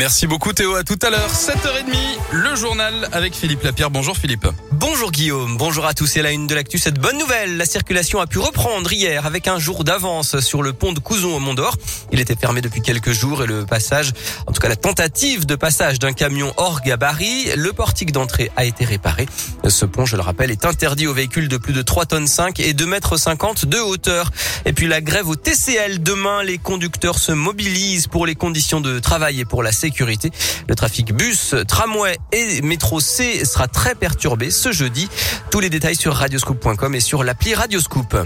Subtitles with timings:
[0.00, 1.94] Merci beaucoup Théo, à tout à l'heure, 7h30,
[2.32, 3.90] le journal avec Philippe Lapierre.
[3.90, 4.46] Bonjour Philippe.
[4.72, 8.18] Bonjour Guillaume, bonjour à tous et la une de l'actu, cette bonne nouvelle, la circulation
[8.18, 11.52] a pu reprendre hier avec un jour d'avance sur le pont de Couzon au Mont
[11.52, 11.76] d'Or.
[12.12, 14.12] Il était fermé depuis quelques jours et le passage,
[14.46, 18.64] en tout cas la tentative de passage d'un camion hors gabarit, le portique d'entrée a
[18.64, 19.26] été réparé.
[19.68, 22.58] Ce pont, je le rappelle, est interdit aux véhicules de plus de 3 tonnes 5
[22.60, 24.30] et 2 mètres 50 de hauteur.
[24.64, 28.98] Et puis la grève au TCL, demain les conducteurs se mobilisent pour les conditions de
[28.98, 29.89] travail et pour la sécurité.
[30.68, 35.08] Le trafic bus, tramway et métro C sera très perturbé ce jeudi.
[35.50, 38.16] Tous les détails sur radioscoop.com et sur l'appli Radioscoop.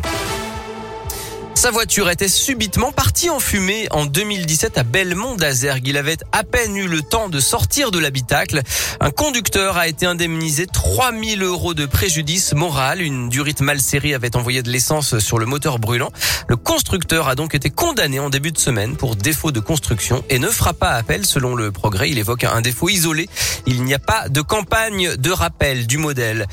[1.65, 5.89] Sa voiture était subitement partie en fumée en 2017 à Belmont d'Azergue.
[5.89, 8.61] Il avait à peine eu le temps de sortir de l'habitacle.
[9.01, 13.01] Un conducteur a été indemnisé 3000 euros de préjudice moral.
[13.01, 16.13] Une durite mal serrée avait envoyé de l'essence sur le moteur brûlant.
[16.49, 20.39] Le constructeur a donc été condamné en début de semaine pour défaut de construction et
[20.39, 22.11] ne fera pas appel selon le progrès.
[22.11, 23.27] Il évoque un défaut isolé.
[23.65, 26.47] Il n'y a pas de campagne de rappel du modèle.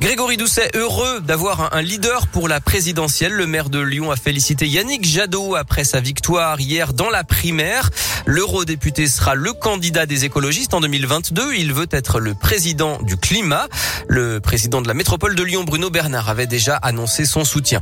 [0.00, 3.32] Grégory Doucet, heureux d'avoir un leader pour la présidentielle.
[3.32, 7.90] Le maire de Lyon a félicité Yannick Jadot après sa victoire hier dans la primaire.
[8.26, 11.54] L'eurodéputé sera le candidat des écologistes en 2022.
[11.54, 13.68] Il veut être le président du climat.
[14.06, 17.80] Le président de la métropole de Lyon, Bruno Bernard, avait déjà annoncé son soutien.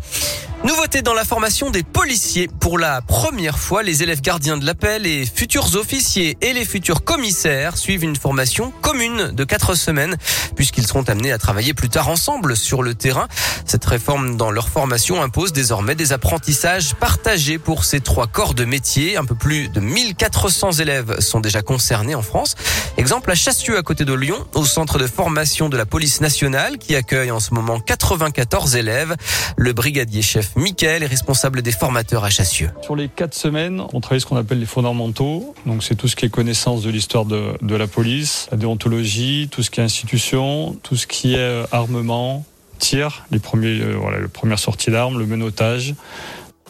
[0.64, 2.48] Nouveauté dans la formation des policiers.
[2.58, 7.04] Pour la première fois, les élèves gardiens de l'appel, les futurs officiers et les futurs
[7.04, 10.16] commissaires suivent une formation commune de quatre semaines
[10.56, 13.28] puisqu'ils seront amenés à travailler plus tard ensemble sur le terrain.
[13.66, 18.64] Cette réforme dans leur formation impose désormais des apprentissages partagés pour ces trois corps de
[18.64, 19.18] métier.
[19.18, 22.54] Un peu plus de 1400 élèves sont déjà concernés en France.
[22.96, 26.78] Exemple à Chassieux à côté de Lyon, au centre de formation de la police nationale
[26.78, 29.14] qui accueille en ce moment 94 élèves.
[29.58, 32.70] Le brigadier chef Mickaël est responsable des formateurs à Chassieux.
[32.82, 35.54] Sur les quatre semaines, on travaille ce qu'on appelle les fondamentaux.
[35.66, 39.48] Donc c'est tout ce qui est connaissance de l'histoire de, de la police, la déontologie,
[39.50, 42.44] tout ce qui est institution, tout ce qui est euh, armement,
[42.78, 45.94] tir, les premiers, euh, voilà, les premières sorties d'armes, le menottage.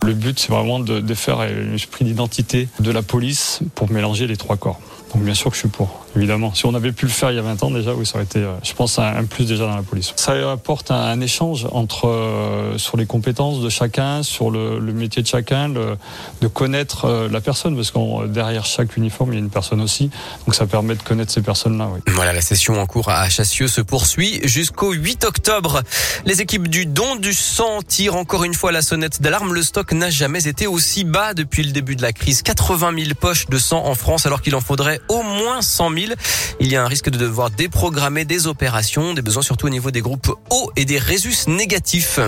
[0.04, 4.26] Le but, c'est vraiment de, de faire un esprit d'identité de la police pour mélanger
[4.26, 4.78] les trois corps.
[5.14, 6.52] Donc bien sûr que je suis pour, évidemment.
[6.54, 8.24] Si on avait pu le faire il y a 20 ans déjà, oui, ça aurait
[8.24, 10.12] été, euh, je pense, un, plus déjà dans la police.
[10.16, 15.28] Ça apporte un, échange entre euh, sur les compétences de chacun, sur le, métier de
[15.28, 19.50] chacun, de connaître euh, la personne, parce qu'on derrière chaque uniforme, il y a une
[19.50, 20.10] personne aussi.
[20.46, 21.88] Donc ça permet de connaître ces personnes-là.
[21.94, 22.00] Oui.
[22.08, 25.82] Voilà, la session en cours à Chassieux se poursuit jusqu'au 8 octobre.
[26.26, 29.54] Les équipes du don du sang tirent encore une fois la sonnette d'alarme.
[29.54, 32.42] Le stock n'a jamais été aussi bas depuis le début de la crise.
[32.42, 36.12] 80 000 poches de sang en France, alors qu'il en faudrait au moins 100 000.
[36.60, 39.90] Il y a un risque de devoir déprogrammer des opérations, des besoins surtout au niveau
[39.90, 42.18] des groupes O et des résus négatifs.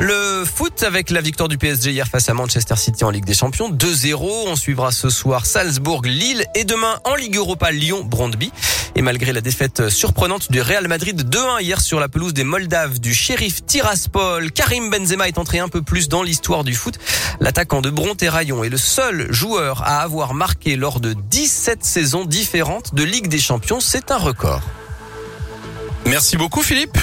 [0.00, 3.34] Le foot avec la victoire du PSG hier face à Manchester City en Ligue des
[3.34, 4.16] Champions 2-0.
[4.48, 8.50] On suivra ce soir Salzbourg, Lille et demain en Ligue Europa Lyon, Brondby.
[8.96, 12.98] Et malgré la défaite surprenante du Real Madrid 2-1 hier sur la pelouse des Moldaves
[12.98, 16.98] du shérif Tiraspol, Karim Benzema est entré un peu plus dans l'histoire du foot.
[17.38, 22.94] L'attaquant de Bronte-Rayon est le seul joueur à avoir marqué lors de 17 saisons différentes
[22.94, 23.78] de Ligue des Champions.
[23.78, 24.62] C'est un record.
[26.06, 26.98] Merci beaucoup Philippe.